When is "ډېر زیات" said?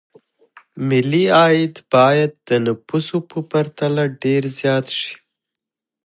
4.23-4.85